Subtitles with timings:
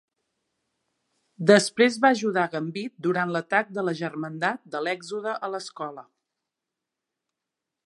[1.51, 6.09] Després va ajudar Gambit durant l'atac de la Germandat de l'Èxode a l'escola.